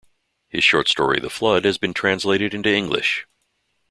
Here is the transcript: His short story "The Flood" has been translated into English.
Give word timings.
His 0.49 0.63
short 0.63 0.87
story 0.87 1.19
"The 1.19 1.29
Flood" 1.29 1.63
has 1.63 1.77
been 1.77 1.93
translated 1.93 2.55
into 2.55 2.73
English. 2.73 3.27